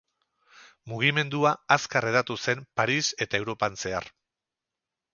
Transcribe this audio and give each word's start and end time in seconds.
Mugimendua 0.91 1.51
azkar 1.77 2.09
hedatu 2.13 2.39
zen 2.47 2.65
Paris 2.81 3.05
eta 3.27 3.45
Europan 3.45 3.81
zehar. 3.85 4.13